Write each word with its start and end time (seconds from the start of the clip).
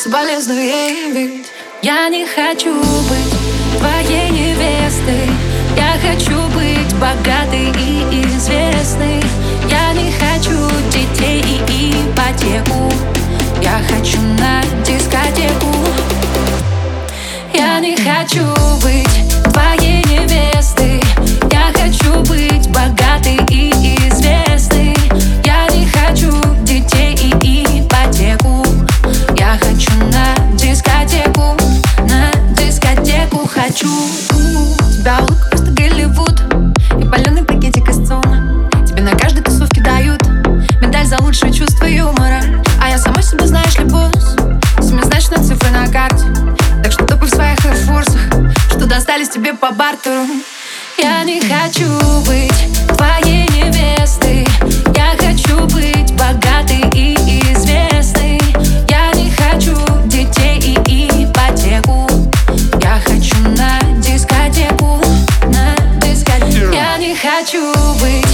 соболезную 0.00 1.12
ведь 1.12 1.46
Я 1.82 2.08
не 2.08 2.24
хочу 2.24 2.74
быть 2.74 3.78
твоей 3.78 4.49
Тебя 35.00 35.16
улыбка 35.20 35.48
просто 35.48 35.70
Голливуд. 35.70 36.42
И 36.98 37.08
паленый 37.08 37.42
пакетик 37.42 37.88
из 37.88 38.06
ЦУМа 38.06 38.68
Тебе 38.86 39.00
на 39.00 39.12
каждой 39.12 39.42
тусовке 39.42 39.80
дают 39.80 40.20
Медаль 40.78 41.06
за 41.06 41.16
лучшее 41.22 41.54
чувство 41.54 41.86
юмора. 41.86 42.42
А 42.82 42.90
я 42.90 42.98
сама 42.98 43.22
себе, 43.22 43.46
знаешь 43.46 43.78
ли, 43.78 43.86
босс 43.86 44.36
Семизначные 44.78 45.42
цифры 45.42 45.70
на 45.70 45.90
карте. 45.90 46.26
Так 46.82 46.92
что 46.92 47.06
топай 47.06 47.28
в 47.28 47.34
своих 47.34 47.64
эйрфорсах 47.64 48.20
Что 48.68 48.84
достались 48.84 49.30
тебе 49.30 49.54
по 49.54 49.70
бартеру 49.70 50.26
Я 50.98 51.24
не 51.24 51.40
хочу 51.40 51.88
быть 52.26 52.52
твоей 52.94 53.49
you 67.48 67.72
with. 68.02 68.29